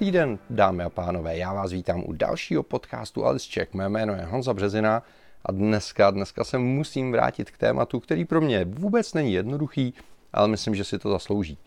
Dobrý 0.00 0.12
den, 0.12 0.38
dámy 0.50 0.84
a 0.84 0.90
pánové, 0.90 1.36
já 1.36 1.52
vás 1.52 1.72
vítám 1.72 2.04
u 2.06 2.12
dalšího 2.12 2.62
podcastu 2.62 3.26
Alice 3.26 3.50
Check. 3.52 3.74
Mé 3.74 3.88
jméno 3.88 4.14
je 4.14 4.24
Honza 4.24 4.54
Březina 4.54 5.02
a 5.44 5.52
dneska, 5.52 6.10
dneska 6.10 6.44
se 6.44 6.58
musím 6.58 7.12
vrátit 7.12 7.50
k 7.50 7.58
tématu, 7.58 8.00
který 8.00 8.24
pro 8.24 8.40
mě 8.40 8.64
vůbec 8.64 9.14
není 9.14 9.32
jednoduchý, 9.32 9.94
ale 10.32 10.48
myslím, 10.48 10.74
že 10.74 10.84
si 10.84 10.98
to 10.98 11.10
zaslouží. 11.10 11.58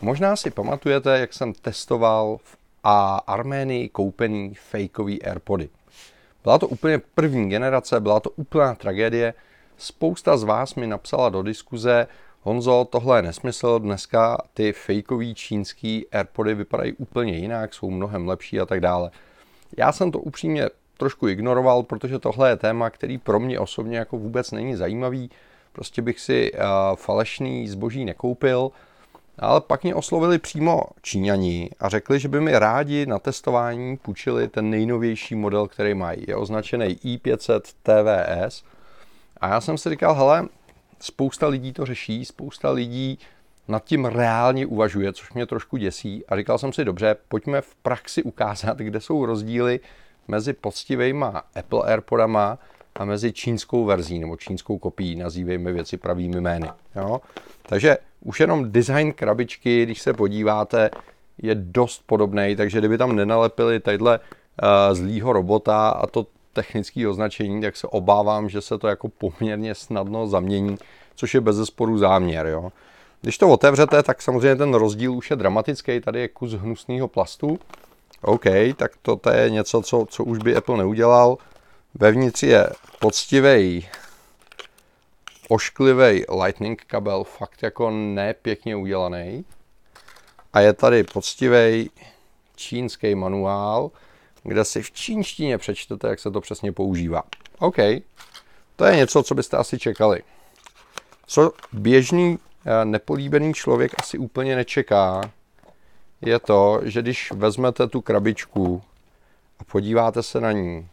Možná 0.00 0.36
si 0.36 0.50
pamatujete, 0.50 1.18
jak 1.18 1.32
jsem 1.32 1.52
testoval 1.52 2.38
v 2.42 2.56
a 2.84 3.16
Arménii 3.26 3.88
koupený 3.88 4.54
fakeový 4.54 5.22
Airpody. 5.22 5.68
Byla 6.42 6.58
to 6.58 6.68
úplně 6.68 6.98
první 7.14 7.50
generace, 7.50 8.00
byla 8.00 8.20
to 8.20 8.30
úplná 8.30 8.74
tragédie. 8.74 9.34
Spousta 9.78 10.36
z 10.36 10.44
vás 10.44 10.74
mi 10.74 10.86
napsala 10.86 11.28
do 11.28 11.42
diskuze, 11.42 12.06
Honzo, 12.42 12.86
tohle 12.90 13.18
je 13.18 13.22
nesmysl, 13.22 13.78
dneska 13.78 14.38
ty 14.54 14.72
fejkový 14.72 15.34
čínský 15.34 16.06
Airpody 16.12 16.54
vypadají 16.54 16.92
úplně 16.92 17.36
jinak, 17.36 17.74
jsou 17.74 17.90
mnohem 17.90 18.28
lepší 18.28 18.60
a 18.60 18.66
tak 18.66 18.80
dále. 18.80 19.10
Já 19.78 19.92
jsem 19.92 20.12
to 20.12 20.18
upřímně 20.18 20.68
trošku 20.96 21.28
ignoroval, 21.28 21.82
protože 21.82 22.18
tohle 22.18 22.48
je 22.50 22.56
téma, 22.56 22.90
který 22.90 23.18
pro 23.18 23.40
mě 23.40 23.60
osobně 23.60 23.98
jako 23.98 24.18
vůbec 24.18 24.50
není 24.50 24.76
zajímavý. 24.76 25.30
Prostě 25.72 26.02
bych 26.02 26.20
si 26.20 26.52
uh, 26.52 26.58
falešný 26.96 27.68
zboží 27.68 28.04
nekoupil, 28.04 28.70
ale 29.38 29.60
pak 29.60 29.82
mě 29.82 29.94
oslovili 29.94 30.38
přímo 30.38 30.82
Číňani 31.02 31.70
a 31.80 31.88
řekli, 31.88 32.18
že 32.18 32.28
by 32.28 32.40
mi 32.40 32.58
rádi 32.58 33.06
na 33.06 33.18
testování 33.18 33.96
půjčili 33.96 34.48
ten 34.48 34.70
nejnovější 34.70 35.34
model, 35.34 35.68
který 35.68 35.94
mají. 35.94 36.24
Je 36.28 36.36
označený 36.36 36.96
i500 36.96 37.60
TVS. 37.82 38.64
A 39.40 39.48
já 39.48 39.60
jsem 39.60 39.78
si 39.78 39.90
říkal, 39.90 40.14
hele, 40.14 40.48
spousta 41.00 41.48
lidí 41.48 41.72
to 41.72 41.86
řeší, 41.86 42.24
spousta 42.24 42.70
lidí 42.70 43.18
nad 43.68 43.84
tím 43.84 44.04
reálně 44.04 44.66
uvažuje, 44.66 45.12
což 45.12 45.32
mě 45.32 45.46
trošku 45.46 45.76
děsí. 45.76 46.24
A 46.28 46.36
říkal 46.36 46.58
jsem 46.58 46.72
si, 46.72 46.84
dobře, 46.84 47.16
pojďme 47.28 47.60
v 47.60 47.74
praxi 47.74 48.22
ukázat, 48.22 48.78
kde 48.78 49.00
jsou 49.00 49.26
rozdíly 49.26 49.80
mezi 50.28 50.52
poctivejma 50.52 51.42
Apple 51.54 51.82
AirPodama 51.84 52.58
a 52.94 53.04
mezi 53.04 53.32
čínskou 53.32 53.84
verzí 53.84 54.18
nebo 54.18 54.36
čínskou 54.36 54.78
kopií, 54.78 55.16
nazývejme 55.16 55.72
věci 55.72 55.96
pravými 55.96 56.40
jmény. 56.40 56.70
Jo? 56.96 57.20
Takže 57.62 57.98
už 58.20 58.40
jenom 58.40 58.72
design 58.72 59.12
krabičky, 59.12 59.82
když 59.82 60.02
se 60.02 60.12
podíváte, 60.12 60.90
je 61.42 61.54
dost 61.54 62.02
podobný, 62.06 62.56
takže 62.56 62.78
kdyby 62.78 62.98
tam 62.98 63.16
nenalepili 63.16 63.80
tadyhle 63.80 64.18
uh, 64.18 64.94
zlýho 64.94 65.32
robota 65.32 65.88
a 65.88 66.06
to 66.06 66.26
technické 66.52 67.08
označení, 67.08 67.60
tak 67.60 67.76
se 67.76 67.86
obávám, 67.86 68.48
že 68.48 68.60
se 68.60 68.78
to 68.78 68.88
jako 68.88 69.08
poměrně 69.08 69.74
snadno 69.74 70.26
zamění, 70.26 70.76
což 71.20 71.34
je 71.34 71.40
bez 71.40 71.56
zesporu 71.56 71.98
záměr. 71.98 72.46
Jo. 72.46 72.72
Když 73.20 73.38
to 73.38 73.48
otevřete, 73.48 74.02
tak 74.02 74.22
samozřejmě 74.22 74.56
ten 74.56 74.74
rozdíl 74.74 75.12
už 75.12 75.30
je 75.30 75.36
dramatický. 75.36 76.00
Tady 76.00 76.20
je 76.20 76.28
kus 76.28 76.52
hnusného 76.52 77.08
plastu. 77.08 77.58
OK, 78.22 78.44
tak 78.76 78.92
to, 79.02 79.16
to 79.16 79.30
je 79.30 79.50
něco, 79.50 79.82
co, 79.82 80.06
co 80.10 80.24
už 80.24 80.38
by 80.38 80.56
Apple 80.56 80.76
neudělal. 80.76 81.38
Vevnitř 81.94 82.42
je 82.42 82.68
poctivý, 82.98 83.88
ošklivý 85.48 86.24
lightning 86.42 86.84
kabel, 86.86 87.24
fakt 87.24 87.62
jako 87.62 87.90
nepěkně 87.90 88.76
udělaný. 88.76 89.44
A 90.52 90.60
je 90.60 90.72
tady 90.72 91.04
poctivý 91.04 91.90
čínský 92.56 93.14
manuál, 93.14 93.90
kde 94.42 94.64
si 94.64 94.82
v 94.82 94.90
čínštině 94.90 95.58
přečtete, 95.58 96.08
jak 96.08 96.20
se 96.20 96.30
to 96.30 96.40
přesně 96.40 96.72
používá. 96.72 97.22
OK, 97.58 97.76
to 98.76 98.84
je 98.84 98.96
něco, 98.96 99.22
co 99.22 99.34
byste 99.34 99.56
asi 99.56 99.78
čekali. 99.78 100.22
Co 101.30 101.52
běžný 101.72 102.38
eh, 102.64 102.84
nepolíbený 102.84 103.54
člověk 103.54 103.92
asi 103.98 104.18
úplně 104.18 104.56
nečeká, 104.56 105.20
je 106.20 106.38
to, 106.38 106.80
že 106.82 107.02
když 107.02 107.32
vezmete 107.32 107.86
tu 107.86 108.00
krabičku 108.00 108.82
a 109.58 109.64
podíváte 109.64 110.22
se 110.22 110.40
na 110.40 110.52
ní, 110.52 110.88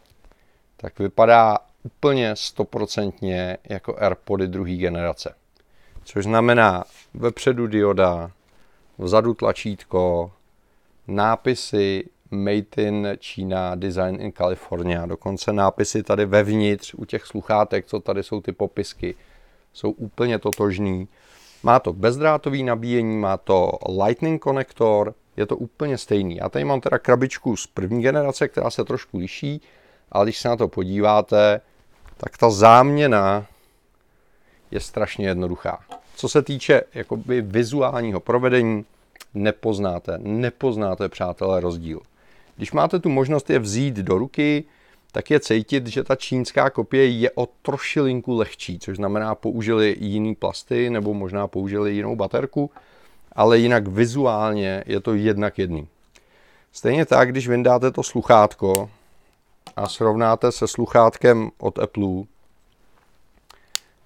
tak 0.76 0.98
vypadá 0.98 1.58
úplně 1.82 2.36
stoprocentně 2.36 3.58
jako 3.64 3.96
AirPody 3.98 4.48
druhé 4.48 4.76
generace. 4.76 5.34
Což 6.04 6.24
znamená 6.24 6.84
vepředu 7.14 7.66
dioda, 7.66 8.30
vzadu 8.98 9.34
tlačítko, 9.34 10.32
nápisy 11.06 12.04
Made 12.30 12.82
in 12.88 13.08
China, 13.20 13.74
Design 13.74 14.20
in 14.20 14.32
California. 14.32 15.06
Dokonce 15.06 15.52
nápisy 15.52 16.02
tady 16.02 16.26
vevnitř 16.26 16.94
u 16.94 17.04
těch 17.04 17.26
sluchátek, 17.26 17.86
co 17.86 18.00
tady 18.00 18.22
jsou 18.22 18.40
ty 18.40 18.52
popisky, 18.52 19.14
jsou 19.78 19.90
úplně 19.90 20.38
totožný. 20.38 21.08
Má 21.62 21.78
to 21.78 21.92
bezdrátový 21.92 22.62
nabíjení, 22.62 23.16
má 23.16 23.36
to 23.36 23.72
Lightning 24.02 24.42
konektor, 24.42 25.14
je 25.36 25.46
to 25.46 25.56
úplně 25.56 25.98
stejný. 25.98 26.36
Já 26.36 26.48
tady 26.48 26.64
mám 26.64 26.80
teda 26.80 26.98
krabičku 26.98 27.56
z 27.56 27.66
první 27.66 28.02
generace, 28.02 28.48
která 28.48 28.70
se 28.70 28.84
trošku 28.84 29.18
liší, 29.18 29.60
ale 30.12 30.26
když 30.26 30.38
se 30.38 30.48
na 30.48 30.56
to 30.56 30.68
podíváte, 30.68 31.60
tak 32.16 32.38
ta 32.38 32.50
záměna 32.50 33.46
je 34.70 34.80
strašně 34.80 35.28
jednoduchá. 35.28 35.78
Co 36.14 36.28
se 36.28 36.42
týče 36.42 36.82
jakoby 36.94 37.40
vizuálního 37.40 38.20
provedení, 38.20 38.84
nepoznáte, 39.34 40.18
nepoznáte, 40.18 41.08
přátelé, 41.08 41.60
rozdíl. 41.60 42.00
Když 42.56 42.72
máte 42.72 42.98
tu 42.98 43.08
možnost 43.08 43.50
je 43.50 43.58
vzít 43.58 43.94
do 43.94 44.18
ruky, 44.18 44.64
tak 45.12 45.30
je 45.30 45.40
cítit, 45.40 45.86
že 45.86 46.04
ta 46.04 46.16
čínská 46.16 46.70
kopie 46.70 47.08
je 47.08 47.30
o 47.34 47.46
trošilinku 47.46 48.36
lehčí, 48.36 48.78
což 48.78 48.96
znamená 48.96 49.34
použili 49.34 49.96
jiný 50.00 50.34
plasty 50.34 50.90
nebo 50.90 51.14
možná 51.14 51.46
použili 51.46 51.92
jinou 51.92 52.16
baterku, 52.16 52.70
ale 53.32 53.58
jinak 53.58 53.88
vizuálně 53.88 54.84
je 54.86 55.00
to 55.00 55.14
jednak 55.14 55.58
jedný. 55.58 55.88
Stejně 56.72 57.06
tak, 57.06 57.30
když 57.30 57.48
vyndáte 57.48 57.90
to 57.90 58.02
sluchátko 58.02 58.90
a 59.76 59.88
srovnáte 59.88 60.52
se 60.52 60.68
sluchátkem 60.68 61.50
od 61.58 61.78
Apple, 61.78 62.24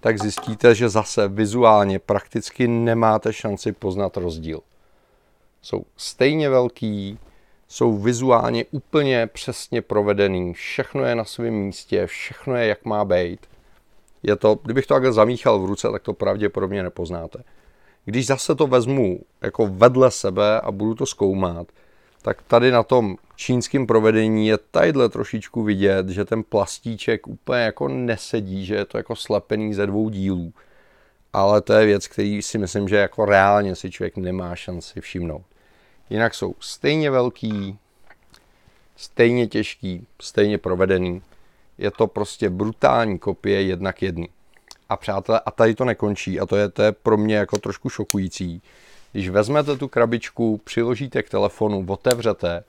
tak 0.00 0.18
zjistíte, 0.18 0.74
že 0.74 0.88
zase 0.88 1.28
vizuálně 1.28 1.98
prakticky 1.98 2.68
nemáte 2.68 3.32
šanci 3.32 3.72
poznat 3.72 4.16
rozdíl. 4.16 4.60
Jsou 5.62 5.84
stejně 5.96 6.50
velký, 6.50 7.18
jsou 7.72 7.98
vizuálně 7.98 8.64
úplně 8.70 9.26
přesně 9.26 9.82
provedený, 9.82 10.54
všechno 10.54 11.04
je 11.04 11.14
na 11.14 11.24
svém 11.24 11.54
místě, 11.54 12.06
všechno 12.06 12.56
je 12.56 12.66
jak 12.66 12.84
má 12.84 13.04
být. 13.04 13.46
Je 14.22 14.36
to, 14.36 14.58
kdybych 14.62 14.86
to 14.86 14.94
takhle 14.94 15.12
zamíchal 15.12 15.58
v 15.58 15.64
ruce, 15.64 15.88
tak 15.92 16.02
to 16.02 16.12
pravděpodobně 16.12 16.82
nepoznáte. 16.82 17.42
Když 18.04 18.26
zase 18.26 18.54
to 18.54 18.66
vezmu 18.66 19.20
jako 19.40 19.66
vedle 19.66 20.10
sebe 20.10 20.60
a 20.60 20.70
budu 20.70 20.94
to 20.94 21.06
zkoumat, 21.06 21.66
tak 22.22 22.42
tady 22.42 22.70
na 22.70 22.82
tom 22.82 23.16
čínském 23.36 23.86
provedení 23.86 24.46
je 24.46 24.58
tadyhle 24.70 25.08
trošičku 25.08 25.62
vidět, 25.62 26.08
že 26.08 26.24
ten 26.24 26.42
plastíček 26.42 27.26
úplně 27.26 27.60
jako 27.60 27.88
nesedí, 27.88 28.66
že 28.66 28.74
je 28.74 28.84
to 28.84 28.96
jako 28.96 29.16
slepený 29.16 29.74
ze 29.74 29.86
dvou 29.86 30.08
dílů. 30.08 30.52
Ale 31.32 31.60
to 31.60 31.72
je 31.72 31.86
věc, 31.86 32.06
který 32.06 32.42
si 32.42 32.58
myslím, 32.58 32.88
že 32.88 32.96
jako 32.96 33.24
reálně 33.24 33.74
si 33.74 33.90
člověk 33.90 34.16
nemá 34.16 34.56
šanci 34.56 35.00
všimnout. 35.00 35.51
Jinak 36.12 36.34
jsou 36.34 36.54
stejně 36.60 37.10
velký, 37.10 37.78
stejně 38.96 39.46
těžký, 39.46 40.06
stejně 40.20 40.58
provedený. 40.58 41.22
Je 41.78 41.90
to 41.90 42.06
prostě 42.06 42.50
brutální 42.50 43.18
kopie 43.18 43.62
jednak 43.62 44.02
jedný. 44.02 44.28
A 44.88 44.96
přátelé, 44.96 45.40
a 45.46 45.50
tady 45.50 45.74
to 45.74 45.84
nekončí, 45.84 46.40
a 46.40 46.46
to 46.46 46.56
je, 46.56 46.68
to 46.68 46.82
je 46.82 46.92
pro 46.92 47.16
mě 47.16 47.36
jako 47.36 47.58
trošku 47.58 47.88
šokující. 47.88 48.62
Když 49.12 49.28
vezmete 49.28 49.76
tu 49.76 49.88
krabičku, 49.88 50.60
přiložíte 50.64 51.22
k 51.22 51.30
telefonu, 51.30 51.84
otevřete, 51.88 52.64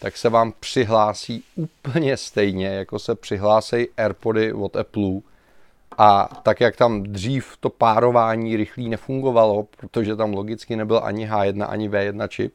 tak 0.00 0.16
se 0.16 0.28
vám 0.28 0.52
přihlásí 0.60 1.44
úplně 1.54 2.16
stejně, 2.16 2.66
jako 2.66 2.98
se 2.98 3.14
přihlásí 3.14 3.88
AirPody 3.96 4.52
od 4.52 4.76
Apple. 4.76 5.20
A 5.98 6.40
tak, 6.42 6.60
jak 6.60 6.76
tam 6.76 7.02
dřív 7.02 7.56
to 7.60 7.70
párování 7.70 8.56
rychlý 8.56 8.88
nefungovalo, 8.88 9.66
protože 9.76 10.16
tam 10.16 10.34
logicky 10.34 10.76
nebyl 10.76 11.00
ani 11.04 11.30
H1, 11.30 11.66
ani 11.68 11.90
V1 11.90 12.28
čip, 12.28 12.54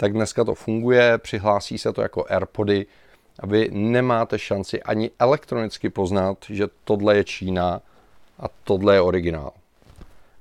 tak 0.00 0.12
dneska 0.12 0.44
to 0.44 0.54
funguje, 0.54 1.18
přihlásí 1.18 1.78
se 1.78 1.92
to 1.92 2.02
jako 2.02 2.24
AirPody 2.28 2.86
a 3.40 3.46
vy 3.46 3.68
nemáte 3.72 4.38
šanci 4.38 4.82
ani 4.82 5.10
elektronicky 5.18 5.90
poznat, 5.90 6.38
že 6.48 6.66
tohle 6.84 7.16
je 7.16 7.24
Čína 7.24 7.80
a 8.38 8.44
tohle 8.64 8.94
je 8.94 9.00
originál. 9.00 9.52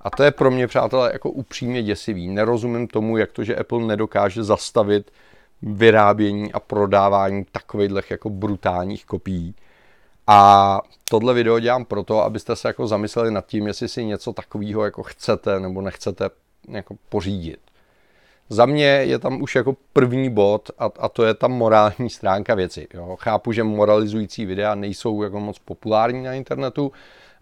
A 0.02 0.10
to 0.10 0.24
je 0.24 0.32
pro 0.32 0.52
mě, 0.52 0.68
přátelé, 0.68 1.10
jako 1.14 1.30
upřímně 1.30 1.84
děsivý. 1.84 2.28
Nerozumím 2.28 2.88
tomu, 2.88 3.18
jak 3.18 3.32
to, 3.32 3.44
že 3.44 3.56
Apple 3.56 3.80
nedokáže 3.80 4.44
zastavit 4.44 5.12
vyrábění 5.62 6.54
a 6.54 6.60
prodávání 6.60 7.46
takových 7.52 8.12
jako 8.12 8.30
brutálních 8.30 9.06
kopií. 9.06 9.56
A 10.28 10.82
tohle 11.10 11.34
video 11.34 11.60
dělám 11.60 11.86
proto, 11.86 12.24
abyste 12.24 12.56
se 12.56 12.68
jako 12.68 12.88
zamysleli 12.88 13.32
nad 13.32 13.46
tím, 13.46 13.68
jestli 13.68 13.88
si 13.88 14.06
něco 14.06 14.34
takového 14.34 14.86
jako 14.86 15.04
chcete 15.04 15.60
nebo 15.60 15.82
nechcete 15.82 16.30
jako 16.70 16.96
pořídit. 17.10 17.69
Za 18.50 18.66
mě 18.66 18.86
je 18.86 19.20
tam 19.20 19.42
už 19.42 19.56
jako 19.56 19.76
první 19.94 20.30
bod 20.30 20.72
a, 20.80 20.90
a 21.00 21.10
to 21.10 21.24
je 21.24 21.34
ta 21.34 21.48
morální 21.48 22.10
stránka 22.10 22.56
věci. 22.56 22.88
Jo. 22.94 23.18
Chápu, 23.20 23.52
že 23.52 23.64
moralizující 23.64 24.46
videa 24.46 24.76
nejsou 24.76 25.24
jako 25.24 25.40
moc 25.40 25.60
populární 25.60 26.24
na 26.24 26.34
internetu 26.34 26.92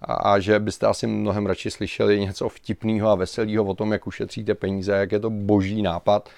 a, 0.01 0.13
a 0.13 0.39
že 0.39 0.59
byste 0.59 0.87
asi 0.87 1.07
mnohem 1.07 1.45
radši 1.45 1.71
slyšeli 1.71 2.19
něco 2.19 2.49
vtipného 2.49 3.09
a 3.09 3.15
veselého 3.15 3.63
o 3.63 3.73
tom, 3.73 3.91
jak 3.91 4.07
ušetříte 4.07 4.55
peníze, 4.55 4.91
jak 4.91 5.11
je 5.11 5.19
to 5.19 5.29
boží 5.29 5.81
nápad. 5.81 6.29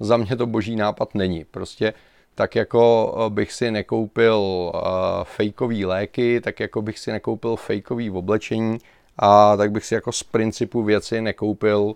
za 0.00 0.16
mě 0.16 0.36
to 0.36 0.46
boží 0.46 0.76
nápad 0.76 1.14
není. 1.14 1.44
Prostě 1.44 1.94
tak 2.34 2.56
jako 2.56 3.14
bych 3.28 3.52
si 3.52 3.70
nekoupil 3.70 4.38
uh, 4.38 4.80
fejkový 5.24 5.84
léky, 5.84 6.40
tak 6.40 6.60
jako 6.60 6.82
bych 6.82 6.98
si 6.98 7.12
nekoupil 7.12 7.56
fejkový 7.56 8.10
oblečení 8.10 8.78
a 9.18 9.56
tak 9.56 9.72
bych 9.72 9.86
si 9.86 9.94
jako 9.94 10.12
z 10.12 10.22
principu 10.22 10.82
věci 10.82 11.20
nekoupil 11.20 11.80
uh, 11.80 11.94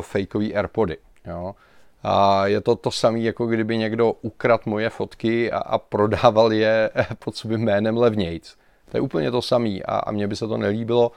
fejkový 0.00 0.54
Airpody. 0.54 0.96
Jo? 1.26 1.54
A 2.02 2.46
je 2.46 2.60
to 2.60 2.76
to 2.76 2.90
samé, 2.90 3.18
jako 3.18 3.46
kdyby 3.46 3.78
někdo 3.78 4.12
ukradl 4.12 4.62
moje 4.66 4.90
fotky 4.90 5.52
a, 5.52 5.58
a 5.58 5.78
prodával 5.78 6.52
je 6.52 6.90
pod 7.24 7.36
svým 7.36 7.60
jménem 7.60 7.96
levnějc. 7.96 8.56
To 8.90 8.96
je 8.96 9.00
úplně 9.00 9.30
to 9.30 9.42
samé 9.42 9.78
a, 9.84 9.98
a 9.98 10.10
mně 10.10 10.28
by 10.28 10.36
se 10.36 10.48
to 10.48 10.56
nelíbilo 10.56 11.12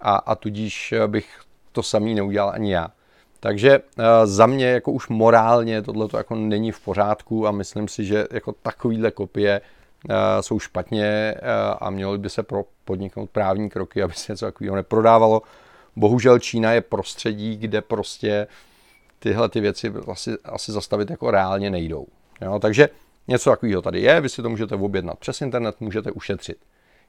a, 0.00 0.16
a 0.16 0.34
tudíž 0.34 0.94
bych 1.06 1.40
to 1.72 1.82
samý 1.82 2.14
neudělal 2.14 2.50
ani 2.54 2.72
já. 2.72 2.88
Takže 3.40 3.78
uh, 3.78 4.04
za 4.24 4.46
mě 4.46 4.66
jako 4.66 4.92
už 4.92 5.08
morálně 5.08 5.82
tohle 5.82 6.08
to 6.08 6.16
jako 6.16 6.34
není 6.34 6.72
v 6.72 6.80
pořádku 6.80 7.46
a 7.46 7.50
myslím 7.50 7.88
si, 7.88 8.04
že 8.04 8.26
jako 8.30 8.52
takovýhle 8.52 9.10
kopie 9.10 9.60
uh, 9.60 10.14
jsou 10.40 10.58
špatně 10.58 11.34
uh, 11.34 11.78
a 11.80 11.90
mělo 11.90 12.18
by 12.18 12.30
se 12.30 12.42
pro 12.42 12.64
podniknout 12.84 13.30
právní 13.30 13.70
kroky, 13.70 14.02
aby 14.02 14.12
se 14.12 14.32
něco 14.32 14.46
takového 14.46 14.76
neprodávalo. 14.76 15.42
Bohužel 15.96 16.38
Čína 16.38 16.72
je 16.72 16.80
prostředí, 16.80 17.56
kde 17.56 17.80
prostě 17.80 18.46
tyhle 19.24 19.48
ty 19.48 19.60
věci 19.60 19.92
asi, 20.12 20.30
asi 20.44 20.72
zastavit 20.72 21.10
jako 21.10 21.30
reálně 21.30 21.70
nejdou. 21.70 22.06
Jo, 22.40 22.58
takže 22.58 22.88
něco 23.28 23.50
takového 23.50 23.82
tady 23.82 24.00
je, 24.00 24.20
vy 24.20 24.28
si 24.28 24.42
to 24.42 24.50
můžete 24.50 24.74
objednat 24.74 25.18
přes 25.18 25.40
internet, 25.40 25.80
můžete 25.80 26.10
ušetřit. 26.12 26.56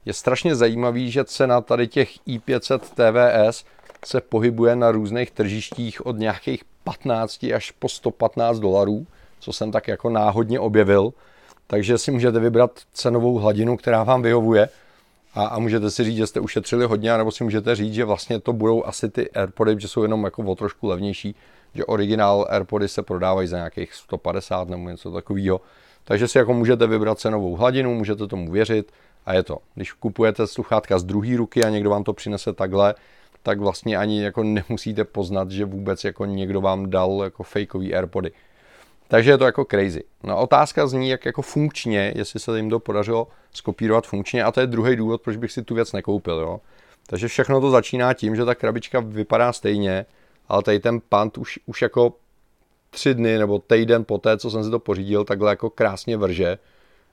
Je 0.05 0.13
strašně 0.13 0.55
zajímavý, 0.55 1.11
že 1.11 1.23
cena 1.23 1.61
tady 1.61 1.87
těch 1.87 2.09
i500 2.27 2.79
TVS 2.79 3.65
se 4.05 4.21
pohybuje 4.21 4.75
na 4.75 4.91
různých 4.91 5.31
tržištích 5.31 6.05
od 6.05 6.17
nějakých 6.17 6.63
15 6.83 7.45
až 7.55 7.71
po 7.71 7.89
115 7.89 8.59
dolarů, 8.59 9.07
co 9.39 9.53
jsem 9.53 9.71
tak 9.71 9.87
jako 9.87 10.09
náhodně 10.09 10.59
objevil. 10.59 11.13
Takže 11.67 11.97
si 11.97 12.11
můžete 12.11 12.39
vybrat 12.39 12.71
cenovou 12.93 13.37
hladinu, 13.37 13.77
která 13.77 14.03
vám 14.03 14.21
vyhovuje 14.21 14.69
a, 15.33 15.45
a 15.45 15.59
můžete 15.59 15.91
si 15.91 16.03
říct, 16.03 16.17
že 16.17 16.27
jste 16.27 16.39
ušetřili 16.39 16.85
hodně, 16.85 17.17
nebo 17.17 17.31
si 17.31 17.43
můžete 17.43 17.75
říct, 17.75 17.93
že 17.93 18.05
vlastně 18.05 18.39
to 18.39 18.53
budou 18.53 18.85
asi 18.85 19.09
ty 19.09 19.31
AirPody, 19.31 19.75
že 19.79 19.87
jsou 19.87 20.01
jenom 20.01 20.23
jako 20.23 20.43
o 20.43 20.55
trošku 20.55 20.87
levnější, 20.87 21.35
že 21.75 21.85
originál 21.85 22.47
AirPody 22.49 22.87
se 22.87 23.03
prodávají 23.03 23.47
za 23.47 23.57
nějakých 23.57 23.93
150 23.93 24.69
nebo 24.69 24.89
něco 24.89 25.11
takového. 25.11 25.61
Takže 26.03 26.27
si 26.27 26.37
jako 26.37 26.53
můžete 26.53 26.87
vybrat 26.87 27.19
cenovou 27.19 27.55
hladinu, 27.55 27.93
můžete 27.93 28.27
tomu 28.27 28.51
věřit 28.51 28.91
a 29.25 29.33
je 29.33 29.43
to. 29.43 29.57
Když 29.75 29.91
kupujete 29.91 30.47
sluchátka 30.47 30.99
z 30.99 31.03
druhé 31.03 31.37
ruky 31.37 31.63
a 31.63 31.69
někdo 31.69 31.89
vám 31.89 32.03
to 32.03 32.13
přinese 32.13 32.53
takhle, 32.53 32.95
tak 33.43 33.59
vlastně 33.59 33.97
ani 33.97 34.23
jako 34.23 34.43
nemusíte 34.43 35.03
poznat, 35.03 35.51
že 35.51 35.65
vůbec 35.65 36.03
jako 36.03 36.25
někdo 36.25 36.61
vám 36.61 36.89
dal 36.89 37.21
jako 37.23 37.43
fakeový 37.43 37.95
Airpody. 37.95 38.31
Takže 39.07 39.31
je 39.31 39.37
to 39.37 39.45
jako 39.45 39.65
crazy. 39.65 40.03
No 40.23 40.41
otázka 40.41 40.87
zní, 40.87 41.09
jak 41.09 41.25
jako 41.25 41.41
funkčně, 41.41 42.13
jestli 42.15 42.39
se 42.39 42.57
jim 42.57 42.69
to 42.69 42.79
podařilo 42.79 43.27
skopírovat 43.53 44.07
funkčně 44.07 44.43
a 44.43 44.51
to 44.51 44.59
je 44.59 44.67
druhý 44.67 44.95
důvod, 44.95 45.21
proč 45.21 45.37
bych 45.37 45.51
si 45.51 45.63
tu 45.63 45.75
věc 45.75 45.93
nekoupil. 45.93 46.39
Jo. 46.39 46.61
Takže 47.07 47.27
všechno 47.27 47.61
to 47.61 47.69
začíná 47.69 48.13
tím, 48.13 48.35
že 48.35 48.45
ta 48.45 48.55
krabička 48.55 48.99
vypadá 48.99 49.53
stejně, 49.53 50.05
ale 50.47 50.63
tady 50.63 50.79
ten 50.79 50.99
pant 51.09 51.37
už, 51.37 51.59
už 51.65 51.81
jako 51.81 52.13
tři 52.89 53.13
dny 53.13 53.37
nebo 53.37 53.59
týden 53.59 54.05
po 54.05 54.17
té, 54.17 54.37
co 54.37 54.51
jsem 54.51 54.63
si 54.63 54.69
to 54.69 54.79
pořídil, 54.79 55.23
takhle 55.23 55.51
jako 55.51 55.69
krásně 55.69 56.17
vrže. 56.17 56.57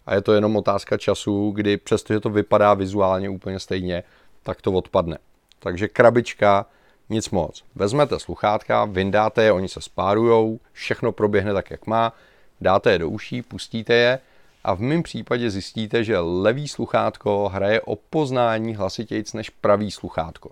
A 0.06 0.14
je 0.14 0.20
to 0.20 0.32
jenom 0.32 0.56
otázka 0.56 0.98
času, 0.98 1.50
kdy 1.50 1.76
přestože 1.76 2.20
to 2.20 2.30
vypadá 2.30 2.74
vizuálně 2.74 3.28
úplně 3.28 3.58
stejně, 3.58 4.02
tak 4.42 4.62
to 4.62 4.72
odpadne. 4.72 5.18
Takže 5.58 5.88
krabička, 5.88 6.66
nic 7.10 7.30
moc. 7.30 7.64
Vezmete 7.74 8.18
sluchátka, 8.18 8.84
vyndáte 8.84 9.44
je, 9.44 9.52
oni 9.52 9.68
se 9.68 9.80
spárujou, 9.80 10.60
všechno 10.72 11.12
proběhne 11.12 11.52
tak, 11.52 11.70
jak 11.70 11.86
má, 11.86 12.12
dáte 12.60 12.92
je 12.92 12.98
do 12.98 13.08
uší, 13.08 13.42
pustíte 13.42 13.94
je 13.94 14.18
a 14.64 14.74
v 14.74 14.80
mém 14.80 15.02
případě 15.02 15.50
zjistíte, 15.50 16.04
že 16.04 16.18
levý 16.18 16.68
sluchátko 16.68 17.50
hraje 17.52 17.80
o 17.80 17.96
poznání 17.96 18.74
hlasitějc 18.74 19.32
než 19.32 19.50
pravý 19.50 19.90
sluchátko. 19.90 20.50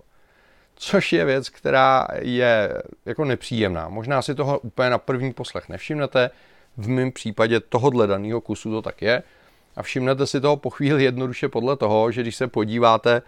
Což 0.75 1.13
je 1.13 1.25
věc, 1.25 1.49
která 1.49 2.07
je 2.19 2.81
jako 3.05 3.25
nepříjemná. 3.25 3.89
Možná 3.89 4.21
si 4.21 4.35
toho 4.35 4.59
úplně 4.59 4.89
na 4.89 4.97
první 4.97 5.33
poslech 5.33 5.69
nevšimnete, 5.69 6.29
v 6.77 6.87
mém 6.87 7.11
případě 7.11 7.59
tohohle 7.59 8.07
daného 8.07 8.41
kusu 8.41 8.71
to 8.71 8.81
tak 8.81 9.01
je. 9.01 9.23
A 9.75 9.83
všimnete 9.83 10.27
si 10.27 10.41
toho 10.41 10.57
po 10.57 10.69
chvíli 10.69 11.03
jednoduše 11.03 11.49
podle 11.49 11.77
toho, 11.77 12.11
že 12.11 12.21
když 12.21 12.35
se 12.35 12.47
podíváte 12.47 13.21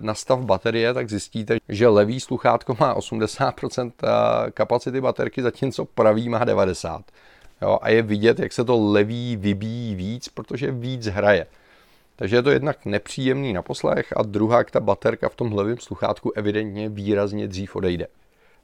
na 0.00 0.14
stav 0.14 0.40
baterie, 0.40 0.94
tak 0.94 1.10
zjistíte, 1.10 1.56
že 1.68 1.88
levý 1.88 2.20
sluchátko 2.20 2.76
má 2.80 2.96
80% 2.96 3.92
kapacity 4.50 5.00
baterky, 5.00 5.42
zatímco 5.42 5.84
pravý 5.84 6.28
má 6.28 6.44
90%. 6.44 7.02
Jo, 7.62 7.78
a 7.82 7.90
je 7.90 8.02
vidět, 8.02 8.38
jak 8.38 8.52
se 8.52 8.64
to 8.64 8.92
levý 8.92 9.36
vybíjí 9.36 9.94
víc, 9.94 10.28
protože 10.28 10.72
víc 10.72 11.06
hraje. 11.06 11.46
Takže 12.16 12.36
je 12.36 12.42
to 12.42 12.50
jednak 12.50 12.84
nepříjemný 12.84 13.52
na 13.52 13.62
poslech 13.62 14.12
a 14.16 14.22
druhá, 14.22 14.64
ta 14.64 14.80
baterka 14.80 15.28
v 15.28 15.34
tom 15.34 15.52
levém 15.52 15.78
sluchátku 15.78 16.32
evidentně 16.36 16.88
výrazně 16.88 17.48
dřív 17.48 17.76
odejde. 17.76 18.06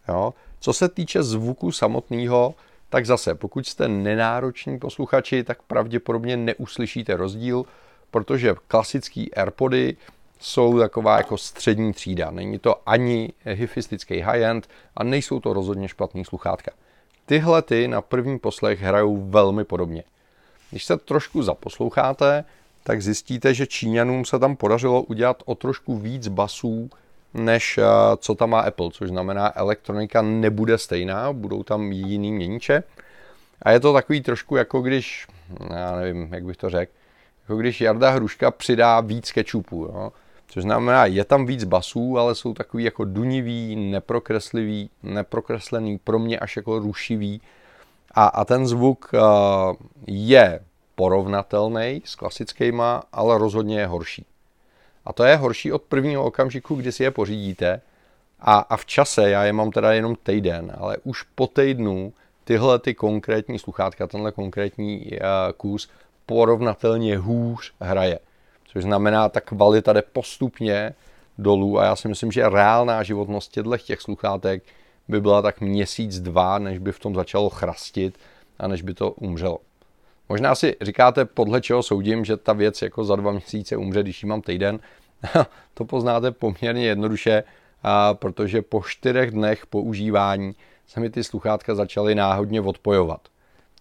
Jo. 0.08 0.34
Co 0.60 0.72
se 0.72 0.88
týče 0.88 1.22
zvuku 1.22 1.72
samotného, 1.72 2.54
tak 2.88 3.06
zase, 3.06 3.34
pokud 3.34 3.66
jste 3.66 3.88
nenároční 3.88 4.78
posluchači, 4.78 5.44
tak 5.44 5.62
pravděpodobně 5.62 6.36
neuslyšíte 6.36 7.16
rozdíl, 7.16 7.64
protože 8.10 8.54
klasický 8.68 9.34
AirPody 9.34 9.96
jsou 10.40 10.78
taková 10.78 11.16
jako 11.16 11.38
střední 11.38 11.92
třída. 11.92 12.30
Není 12.30 12.58
to 12.58 12.88
ani 12.88 13.32
hifistický 13.44 14.20
high-end 14.20 14.68
a 14.96 15.04
nejsou 15.04 15.40
to 15.40 15.52
rozhodně 15.52 15.88
špatný 15.88 16.24
sluchátka. 16.24 16.72
Tyhle 17.26 17.62
ty 17.62 17.88
na 17.88 18.02
první 18.02 18.38
poslech 18.38 18.80
hrajou 18.80 19.16
velmi 19.30 19.64
podobně. 19.64 20.04
Když 20.70 20.84
se 20.84 20.96
trošku 20.96 21.42
zaposloucháte, 21.42 22.44
tak 22.82 23.02
zjistíte, 23.02 23.54
že 23.54 23.66
Číňanům 23.66 24.24
se 24.24 24.38
tam 24.38 24.56
podařilo 24.56 25.02
udělat 25.02 25.42
o 25.44 25.54
trošku 25.54 25.98
víc 25.98 26.28
basů, 26.28 26.90
než 27.34 27.78
eh, 27.78 27.84
co 28.16 28.34
tam 28.34 28.50
má 28.50 28.60
Apple, 28.60 28.90
což 28.92 29.08
znamená, 29.08 29.58
elektronika 29.58 30.22
nebude 30.22 30.78
stejná, 30.78 31.32
budou 31.32 31.62
tam 31.62 31.92
jiný 31.92 32.32
měníče. 32.32 32.82
A 33.62 33.70
je 33.70 33.80
to 33.80 33.92
takový 33.92 34.20
trošku 34.20 34.56
jako 34.56 34.80
když, 34.80 35.26
já 35.74 35.96
nevím, 35.96 36.28
jak 36.34 36.44
bych 36.44 36.56
to 36.56 36.70
řekl, 36.70 36.92
jako 37.42 37.56
když 37.56 37.80
Jarda 37.80 38.10
Hruška 38.10 38.50
přidá 38.50 39.00
víc 39.00 39.32
kečupu. 39.32 39.84
Jo? 39.84 40.12
Což 40.46 40.62
znamená, 40.62 41.06
je 41.06 41.24
tam 41.24 41.46
víc 41.46 41.64
basů, 41.64 42.18
ale 42.18 42.34
jsou 42.34 42.54
takový 42.54 42.84
jako 42.84 43.04
dunivý, 43.04 43.76
neprokreslivý, 43.76 44.90
neprokreslený, 45.02 45.98
pro 45.98 46.18
mě 46.18 46.38
až 46.38 46.56
jako 46.56 46.78
rušivý. 46.78 47.40
A, 48.14 48.26
a 48.26 48.44
ten 48.44 48.66
zvuk 48.66 49.10
uh, 49.14 49.20
je 50.06 50.60
porovnatelný 51.02 52.02
s 52.04 52.14
klasickýma, 52.14 53.02
ale 53.12 53.38
rozhodně 53.38 53.80
je 53.80 53.86
horší. 53.86 54.24
A 55.04 55.12
to 55.12 55.24
je 55.24 55.36
horší 55.36 55.72
od 55.72 55.82
prvního 55.82 56.24
okamžiku, 56.24 56.74
kdy 56.74 56.92
si 56.92 57.02
je 57.02 57.10
pořídíte. 57.10 57.80
A, 58.40 58.58
a 58.58 58.76
v 58.76 58.86
čase, 58.86 59.30
já 59.30 59.44
je 59.44 59.52
mám 59.52 59.70
teda 59.70 59.92
jenom 59.92 60.16
týden, 60.22 60.72
ale 60.78 60.96
už 61.04 61.22
po 61.34 61.46
týdnu 61.46 62.12
tyhle 62.44 62.78
ty 62.78 62.94
konkrétní 62.94 63.58
sluchátka, 63.58 64.06
tenhle 64.06 64.32
konkrétní 64.32 65.10
uh, 65.10 65.18
kus 65.56 65.90
porovnatelně 66.26 67.18
hůř 67.18 67.72
hraje 67.80 68.18
což 68.64 68.82
znamená, 68.82 69.28
ta 69.28 69.40
kvalita 69.40 69.92
jde 69.92 70.02
postupně 70.02 70.94
dolů 71.38 71.78
a 71.78 71.84
já 71.84 71.96
si 71.96 72.08
myslím, 72.08 72.32
že 72.32 72.48
reálná 72.48 73.02
životnost 73.02 73.52
těchto 73.52 73.78
těch 73.78 74.00
sluchátek 74.00 74.62
by 75.08 75.20
byla 75.20 75.42
tak 75.42 75.60
měsíc, 75.60 76.20
dva, 76.20 76.58
než 76.58 76.78
by 76.78 76.92
v 76.92 76.98
tom 76.98 77.14
začalo 77.14 77.50
chrastit 77.50 78.18
a 78.58 78.68
než 78.68 78.82
by 78.82 78.94
to 78.94 79.10
umřelo. 79.10 79.58
Možná 80.28 80.54
si 80.54 80.76
říkáte, 80.80 81.24
podle 81.24 81.60
čeho 81.60 81.82
soudím, 81.82 82.24
že 82.24 82.36
ta 82.36 82.52
věc 82.52 82.82
jako 82.82 83.04
za 83.04 83.16
dva 83.16 83.32
měsíce 83.32 83.76
umře, 83.76 84.02
když 84.02 84.22
ji 84.22 84.28
mám 84.28 84.42
týden. 84.42 84.78
to 85.74 85.84
poznáte 85.84 86.30
poměrně 86.30 86.86
jednoduše, 86.86 87.44
a 87.82 88.14
protože 88.14 88.62
po 88.62 88.82
čtyřech 88.86 89.30
dnech 89.30 89.66
používání 89.66 90.54
se 90.86 91.00
mi 91.00 91.10
ty 91.10 91.24
sluchátka 91.24 91.74
začaly 91.74 92.14
náhodně 92.14 92.60
odpojovat. 92.60 93.20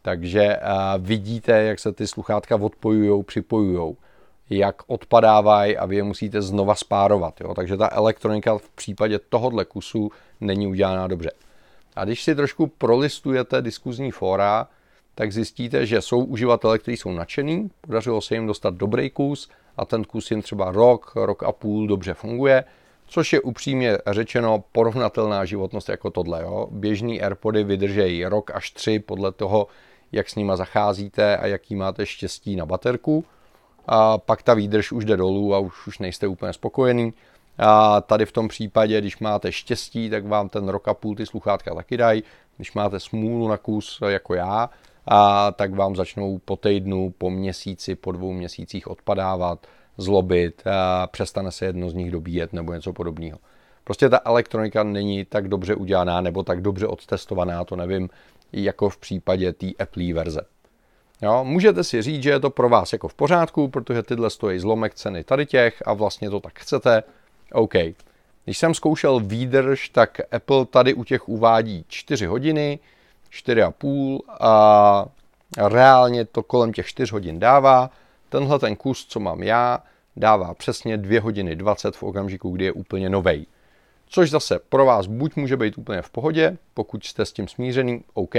Takže 0.02 0.58
vidíte, 1.00 1.64
jak 1.64 1.80
se 1.80 1.92
ty 1.92 2.08
sluchátka 2.08 2.56
odpojují, 2.56 3.24
připojují 3.24 3.96
jak 4.52 4.76
odpadávají 4.88 5.78
a 5.78 5.86
vy 5.86 5.96
je 5.96 6.04
musíte 6.04 6.42
znova 6.42 6.76
spárovat. 6.76 7.42
Jo? 7.42 7.54
Takže 7.54 7.78
ta 7.78 7.90
elektronika 7.92 8.58
v 8.58 8.70
případě 8.70 9.20
tohohle 9.20 9.66
kusu 9.66 10.12
není 10.42 10.68
udělaná 10.68 11.08
dobře. 11.08 11.32
A 11.96 12.06
když 12.06 12.24
si 12.24 12.36
trošku 12.36 12.68
prolistujete 12.68 13.62
diskuzní 13.62 14.12
fóra, 14.12 14.68
tak 15.16 15.34
zjistíte, 15.34 15.86
že 15.86 16.02
jsou 16.02 16.24
uživatelé, 16.24 16.80
kteří 16.80 16.98
jsou 16.98 17.12
nadšený, 17.12 17.70
podařilo 17.82 18.22
se 18.22 18.36
jim 18.36 18.48
dostat 18.48 18.74
dobrý 18.74 19.10
kus 19.10 19.50
a 19.78 19.86
ten 19.86 20.04
kus 20.04 20.32
jim 20.32 20.42
třeba 20.42 20.72
rok, 20.72 21.12
rok 21.16 21.44
a 21.44 21.52
půl 21.52 21.88
dobře 21.88 22.14
funguje, 22.14 22.64
což 23.08 23.34
je 23.34 23.42
upřímně 23.42 23.98
řečeno 24.08 24.64
porovnatelná 24.72 25.46
životnost 25.46 25.90
jako 25.90 26.10
tohle. 26.10 26.42
Jo? 26.42 26.68
Běžný 26.72 27.22
AirPody 27.22 27.64
vydržejí 27.64 28.26
rok 28.26 28.52
až 28.52 28.72
tři 28.72 29.00
podle 29.00 29.32
toho, 29.32 29.68
jak 30.12 30.30
s 30.30 30.36
nima 30.36 30.56
zacházíte 30.56 31.38
a 31.38 31.48
jaký 31.48 31.76
máte 31.76 32.06
štěstí 32.06 32.56
na 32.56 32.66
baterku 32.66 33.26
a 33.88 34.18
pak 34.18 34.44
ta 34.44 34.54
výdrž 34.54 34.92
už 34.92 35.06
jde 35.06 35.18
dolů 35.18 35.56
a 35.56 35.60
už, 35.60 35.88
už 35.88 36.00
nejste 36.00 36.28
úplně 36.28 36.54
spokojený. 36.54 37.14
A 37.58 38.02
tady 38.02 38.26
v 38.26 38.32
tom 38.32 38.48
případě, 38.48 39.02
když 39.02 39.20
máte 39.20 39.52
štěstí, 39.52 40.10
tak 40.10 40.26
vám 40.26 40.50
ten 40.50 40.70
rok 40.70 40.88
a 40.88 40.94
půl 40.94 41.16
ty 41.16 41.26
sluchátka 41.26 41.76
taky 41.76 41.98
dají. 41.98 42.24
Když 42.58 42.74
máte 42.74 43.00
smůlu 43.00 43.48
na 43.48 43.58
kus, 43.58 44.00
jako 44.08 44.34
já, 44.34 44.70
a 45.08 45.52
tak 45.52 45.76
vám 45.76 45.96
začnou 45.96 46.38
po 46.38 46.56
týdnu, 46.56 47.14
po 47.18 47.30
měsíci, 47.30 47.96
po 47.96 48.12
dvou 48.12 48.34
měsících 48.34 48.88
odpadávat, 48.88 49.68
zlobit, 49.98 50.64
a 50.68 51.08
přestane 51.08 51.52
se 51.52 51.66
jedno 51.66 51.90
z 51.90 51.94
nich 51.94 52.12
dobíjet 52.12 52.54
nebo 52.54 52.74
něco 52.74 52.94
podobného. 52.94 53.40
Prostě 53.84 54.10
ta 54.10 54.20
elektronika 54.26 54.84
není 54.84 55.26
tak 55.26 55.48
dobře 55.48 55.76
udělaná 55.76 56.22
nebo 56.22 56.44
tak 56.44 56.62
dobře 56.62 56.88
odtestovaná, 56.88 57.66
to 57.66 57.76
nevím, 57.76 58.10
jako 58.54 58.90
v 58.90 58.98
případě 58.98 59.54
té 59.54 59.68
Apple 59.80 60.14
verze. 60.14 60.42
Jo, 61.22 61.44
můžete 61.44 61.84
si 61.84 62.02
říct, 62.02 62.24
že 62.24 62.30
je 62.30 62.40
to 62.40 62.50
pro 62.50 62.70
vás 62.70 62.94
jako 62.94 63.08
v 63.08 63.14
pořádku, 63.14 63.68
protože 63.68 64.04
tyhle 64.04 64.30
stojí 64.30 64.60
zlomek 64.60 64.94
ceny 64.94 65.24
tady 65.24 65.46
těch 65.46 65.84
a 65.86 65.94
vlastně 65.94 66.30
to 66.30 66.40
tak 66.40 66.60
chcete. 66.60 67.04
OK. 67.52 67.74
Když 68.46 68.58
jsem 68.58 68.74
zkoušel 68.74 69.20
výdrž, 69.20 69.90
tak 69.90 70.22
Apple 70.32 70.66
tady 70.66 70.94
u 70.94 71.04
těch 71.04 71.30
uvádí 71.30 71.86
4 71.88 72.26
hodiny, 72.26 72.80
4,5 73.32 74.20
a 74.40 75.06
reálně 75.58 76.26
to 76.26 76.44
kolem 76.44 76.74
těch 76.74 76.88
4 76.88 77.12
hodin 77.12 77.40
dává. 77.40 77.90
Tenhle 78.30 78.60
ten 78.60 78.76
kus, 78.76 79.06
co 79.06 79.20
mám 79.20 79.44
já, 79.44 79.84
dává 80.16 80.54
přesně 80.54 80.98
2 80.98 81.22
hodiny 81.22 81.56
20 81.56 81.96
v 81.96 82.04
okamžiku, 82.04 82.50
kdy 82.50 82.66
je 82.66 82.72
úplně 82.72 83.10
novej. 83.10 83.46
Což 84.08 84.30
zase 84.30 84.60
pro 84.70 84.86
vás 84.86 85.08
buď 85.08 85.36
může 85.36 85.58
být 85.58 85.78
úplně 85.78 86.02
v 86.02 86.10
pohodě, 86.10 86.58
pokud 86.74 87.04
jste 87.04 87.26
s 87.26 87.34
tím 87.34 87.48
smířený, 87.48 88.04
OK. 88.14 88.36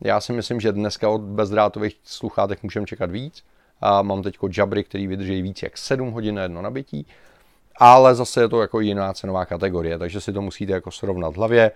Já 0.00 0.20
si 0.20 0.32
myslím, 0.32 0.60
že 0.60 0.72
dneska 0.72 1.08
od 1.08 1.20
bezdrátových 1.20 1.96
sluchátek 2.04 2.62
můžeme 2.62 2.86
čekat 2.86 3.10
víc. 3.10 3.44
A 3.84 4.02
mám 4.02 4.22
teď 4.22 4.38
jabry, 4.58 4.84
který 4.84 5.06
vydrží 5.06 5.42
víc 5.42 5.62
jak 5.62 5.78
7 5.78 6.10
hodin 6.10 6.34
na 6.34 6.42
jedno 6.42 6.62
nabití. 6.62 7.06
Ale 7.76 8.14
zase 8.14 8.40
je 8.40 8.48
to 8.48 8.60
jako 8.60 8.80
jiná 8.80 9.12
cenová 9.12 9.44
kategorie, 9.44 9.98
takže 9.98 10.20
si 10.20 10.32
to 10.32 10.42
musíte 10.42 10.72
jako 10.72 10.90
srovnat 10.90 11.30
v 11.30 11.36
hlavě. 11.36 11.70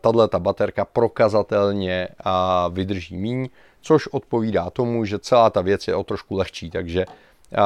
Tahle 0.00 0.28
ta 0.28 0.38
baterka 0.38 0.84
prokazatelně 0.84 2.08
vydrží 2.70 3.16
míň, 3.16 3.48
což 3.80 4.06
odpovídá 4.06 4.70
tomu, 4.70 5.04
že 5.04 5.18
celá 5.18 5.50
ta 5.50 5.60
věc 5.60 5.88
je 5.88 5.94
o 5.94 6.04
trošku 6.04 6.36
lehčí, 6.36 6.70
takže 6.70 7.04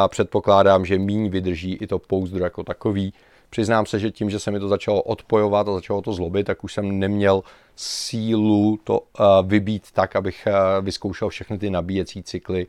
předpokládám, 0.08 0.84
že 0.84 0.98
míň 0.98 1.28
vydrží 1.28 1.74
i 1.74 1.86
to 1.86 1.98
pouzdro 1.98 2.44
jako 2.44 2.62
takový. 2.62 3.14
Přiznám 3.50 3.86
se, 3.86 3.98
že 3.98 4.10
tím, 4.10 4.30
že 4.30 4.40
se 4.40 4.50
mi 4.50 4.60
to 4.60 4.68
začalo 4.68 5.02
odpojovat 5.02 5.68
a 5.68 5.72
začalo 5.72 6.02
to 6.02 6.12
zlobit, 6.12 6.46
tak 6.46 6.64
už 6.64 6.74
jsem 6.74 6.98
neměl 6.98 7.42
sílu 7.76 8.78
to 8.84 9.00
vybít 9.42 9.92
tak, 9.92 10.16
abych 10.16 10.48
vyzkoušel 10.80 11.28
všechny 11.28 11.58
ty 11.58 11.70
nabíjecí 11.70 12.22
cykly 12.22 12.66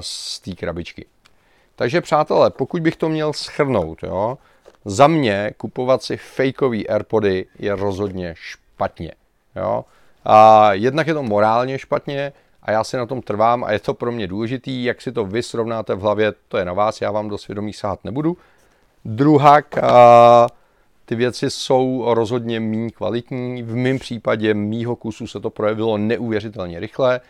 z 0.00 0.40
té 0.40 0.52
krabičky. 0.52 1.06
Takže 1.76 2.00
přátelé, 2.00 2.50
pokud 2.50 2.82
bych 2.82 2.96
to 2.96 3.08
měl 3.08 3.32
schrnout, 3.32 4.02
jo, 4.02 4.38
za 4.84 5.06
mě 5.06 5.52
kupovat 5.56 6.02
si 6.02 6.16
fakeový 6.16 6.88
Airpody 6.88 7.46
je 7.58 7.76
rozhodně 7.76 8.34
špatně. 8.36 9.12
Jo. 9.56 9.84
A 10.24 10.72
jednak 10.72 11.06
je 11.06 11.14
to 11.14 11.22
morálně 11.22 11.78
špatně 11.78 12.32
a 12.62 12.70
já 12.70 12.84
si 12.84 12.96
na 12.96 13.06
tom 13.06 13.22
trvám 13.22 13.64
a 13.64 13.72
je 13.72 13.78
to 13.78 13.94
pro 13.94 14.12
mě 14.12 14.26
důležitý, 14.26 14.84
jak 14.84 15.02
si 15.02 15.12
to 15.12 15.24
vy 15.24 15.42
srovnáte 15.42 15.94
v 15.94 16.00
hlavě, 16.00 16.32
to 16.48 16.58
je 16.58 16.64
na 16.64 16.72
vás, 16.72 17.00
já 17.00 17.10
vám 17.10 17.28
do 17.28 17.38
svědomí 17.38 17.72
sahat 17.72 18.04
nebudu. 18.04 18.36
Druhak, 19.04 19.78
a 19.78 20.46
ty 21.04 21.14
věci 21.14 21.50
jsou 21.50 22.14
rozhodně 22.14 22.60
méně 22.60 22.90
kvalitní. 22.90 23.62
V 23.62 23.76
mém 23.76 23.98
případě 23.98 24.54
mýho 24.54 24.96
kusu 24.96 25.26
se 25.26 25.40
to 25.40 25.50
projevilo 25.50 25.98
neuvěřitelně 25.98 26.80
rychle. 26.80 27.20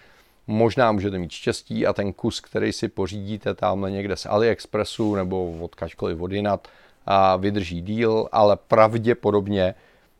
Možná 0.46 0.92
můžete 0.92 1.18
mít 1.18 1.30
štěstí 1.30 1.86
a 1.86 1.92
ten 1.92 2.12
kus, 2.12 2.40
který 2.40 2.72
si 2.72 2.88
pořídíte 2.88 3.54
tamhle 3.54 3.90
někde 3.90 4.16
z 4.16 4.26
AliExpressu 4.26 5.14
nebo 5.14 5.52
od 5.60 5.74
kačkoliv 5.74 6.20
od 6.20 6.32
jinat, 6.32 6.68
a 7.06 7.36
vydrží 7.36 7.82
díl, 7.82 8.28
ale 8.32 8.56
pravděpodobně 8.56 9.74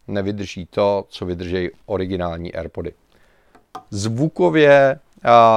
nevydrží 0.09 0.67
to, 0.67 1.05
co 1.09 1.27
vydrží 1.27 1.71
originální 1.87 2.55
AirPody. 2.55 2.93
Zvukově 3.91 4.99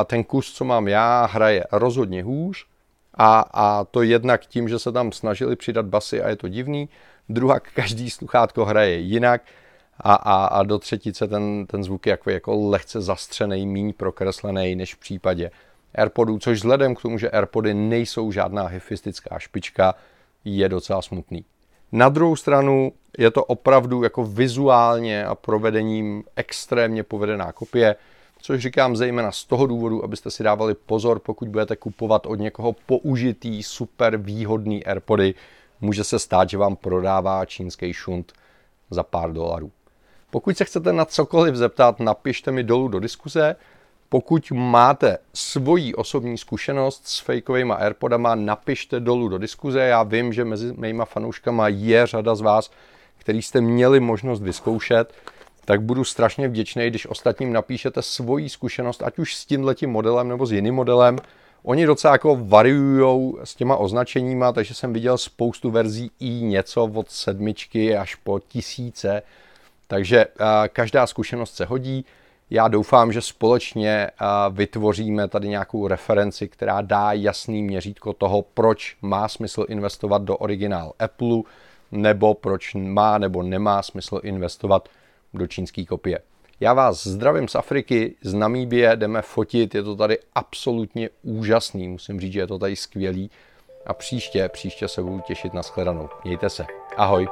ten 0.06 0.24
kus, 0.24 0.54
co 0.54 0.66
mám 0.66 0.88
já, 0.88 1.26
hraje 1.26 1.64
rozhodně 1.72 2.24
hůř 2.24 2.66
a, 3.14 3.40
a 3.54 3.84
to 3.84 4.02
jednak 4.02 4.46
tím, 4.46 4.70
že 4.70 4.80
se 4.80 4.92
tam 4.92 5.12
snažili 5.12 5.56
přidat 5.56 5.86
basy 5.86 6.22
a 6.22 6.30
je 6.30 6.36
to 6.36 6.48
divný. 6.48 6.90
Druhá, 7.30 7.60
každý 7.60 8.10
sluchátko 8.10 8.66
hraje 8.66 8.98
jinak 8.98 9.42
a, 10.00 10.14
a, 10.14 10.46
a 10.46 10.64
do 10.64 10.80
třetice 10.80 11.28
ten, 11.28 11.66
ten 11.68 11.84
zvuk 11.84 12.06
je 12.06 12.12
jako, 12.12 12.30
jako 12.30 12.70
lehce 12.70 13.02
zastřený, 13.02 13.68
míň 13.68 13.94
prokreslený 13.94 14.76
než 14.76 14.96
v 14.96 15.00
případě 15.00 15.52
AirPodů, 15.96 16.40
což 16.40 16.58
vzhledem 16.58 16.96
k 16.96 17.02
tomu, 17.02 17.18
že 17.18 17.30
AirPody 17.30 17.74
nejsou 17.74 18.32
žádná 18.32 18.68
hyfistická 18.68 19.40
špička, 19.40 19.96
je 20.46 20.70
docela 20.70 21.02
smutný. 21.02 21.46
Na 21.92 22.10
druhou 22.10 22.36
stranu 22.36 22.92
je 23.18 23.32
to 23.32 23.46
opravdu 23.46 24.04
jako 24.04 24.24
vizuálně 24.24 25.26
a 25.26 25.36
provedením 25.36 26.24
extrémně 26.36 27.04
povedená 27.04 27.52
kopie, 27.52 27.96
což 28.42 28.62
říkám 28.62 28.96
zejména 28.96 29.32
z 29.32 29.46
toho 29.46 29.68
důvodu, 29.68 30.04
abyste 30.04 30.32
si 30.32 30.44
dávali 30.44 30.74
pozor, 30.74 31.20
pokud 31.20 31.48
budete 31.48 31.76
kupovat 31.76 32.26
od 32.26 32.36
někoho 32.36 32.76
použitý, 32.86 33.64
super 33.64 34.18
výhodný 34.18 34.86
AirPody, 34.86 35.34
může 35.82 36.04
se 36.04 36.20
stát, 36.20 36.50
že 36.50 36.58
vám 36.58 36.76
prodává 36.76 37.46
čínský 37.46 37.94
šunt 37.94 38.34
za 38.90 39.04
pár 39.04 39.34
dolarů. 39.34 39.72
Pokud 40.30 40.58
se 40.58 40.66
chcete 40.66 40.94
na 40.94 41.06
cokoliv 41.06 41.56
zeptat, 41.56 42.00
napište 42.00 42.52
mi 42.52 42.64
dolů 42.64 42.88
do 42.88 43.00
diskuze. 43.00 43.56
Pokud 44.14 44.52
máte 44.52 45.18
svoji 45.34 45.96
osobní 45.96 46.38
zkušenost 46.38 47.08
s 47.08 47.20
fakeovými 47.20 47.74
AirPodama, 47.74 48.36
napište 48.36 49.00
dolů 49.00 49.30
do 49.30 49.38
diskuze. 49.38 49.82
Já 49.82 50.04
vím, 50.04 50.34
že 50.34 50.46
mezi 50.46 50.74
mýma 50.78 51.06
fanouškama 51.06 51.68
je 51.68 52.08
řada 52.08 52.36
z 52.36 52.42
vás, 52.42 52.72
který 53.18 53.42
jste 53.42 53.62
měli 53.62 54.00
možnost 54.00 54.42
vyzkoušet, 54.42 55.14
tak 55.66 55.82
budu 55.82 56.04
strašně 56.04 56.48
vděčný, 56.48 56.88
když 56.88 57.08
ostatním 57.08 57.54
napíšete 57.54 58.02
svoji 58.02 58.50
zkušenost, 58.50 59.04
ať 59.04 59.20
už 59.20 59.36
s 59.36 59.46
tímhletím 59.46 59.90
modelem 59.90 60.28
nebo 60.28 60.46
s 60.46 60.52
jiným 60.52 60.76
modelem. 60.76 61.18
Oni 61.64 61.86
docela 61.86 62.14
jako 62.14 62.36
variují 62.42 63.34
s 63.44 63.56
těma 63.56 63.76
označeníma, 63.76 64.52
takže 64.52 64.74
jsem 64.74 64.94
viděl 64.94 65.18
spoustu 65.18 65.72
verzí 65.72 66.12
i 66.20 66.30
něco 66.30 66.84
od 66.84 67.12
sedmičky 67.12 67.98
až 67.98 68.16
po 68.16 68.40
tisíce. 68.40 69.22
Takže 69.88 70.26
každá 70.74 71.08
zkušenost 71.08 71.56
se 71.56 71.66
hodí. 71.66 72.06
Já 72.54 72.68
doufám, 72.68 73.12
že 73.12 73.22
společně 73.22 74.10
vytvoříme 74.52 75.28
tady 75.28 75.48
nějakou 75.48 75.88
referenci, 75.88 76.48
která 76.48 76.82
dá 76.82 77.12
jasný 77.12 77.64
měřítko 77.64 78.14
toho, 78.14 78.42
proč 78.42 78.98
má 79.02 79.28
smysl 79.28 79.66
investovat 79.70 80.22
do 80.22 80.38
originál 80.38 80.94
Apple, 81.00 81.42
nebo 81.92 82.34
proč 82.34 82.74
má 82.74 83.18
nebo 83.18 83.44
nemá 83.44 83.84
smysl 83.84 84.20
investovat 84.24 84.90
do 85.34 85.48
čínské 85.48 85.86
kopie. 85.86 86.20
Já 86.60 86.74
vás 86.74 87.08
zdravím 87.08 87.48
z 87.48 87.56
Afriky, 87.56 88.16
z 88.22 88.34
Namíbie, 88.34 88.96
jdeme 88.96 89.22
fotit, 89.22 89.76
je 89.76 89.84
to 89.84 89.96
tady 89.96 90.18
absolutně 90.36 91.10
úžasný, 91.24 91.88
musím 91.88 92.20
říct, 92.20 92.34
že 92.34 92.40
je 92.40 92.48
to 92.48 92.60
tady 92.60 92.76
skvělý. 92.76 93.32
A 93.86 93.94
příště, 93.94 94.50
příště 94.50 94.88
se 94.88 95.04
budu 95.04 95.20
těšit 95.20 95.54
na 95.54 95.62
shledanou. 95.62 96.10
Mějte 96.24 96.50
se. 96.50 96.66
Ahoj. 96.98 97.28